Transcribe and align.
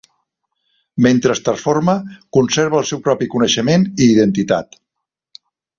Mentre 1.07 1.35
es 1.37 1.41
transforma, 1.49 1.95
conserva 2.39 2.81
el 2.81 2.89
seu 2.93 3.05
propi 3.09 3.29
coneixement 3.35 3.87
i 4.07 4.13
identitat. 4.17 4.81